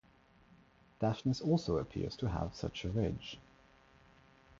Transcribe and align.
Daphnis 0.99 1.41
also 1.41 1.77
appears 1.77 2.15
to 2.15 2.29
have 2.29 2.55
such 2.55 2.85
a 2.85 2.89
ridge. 2.89 3.39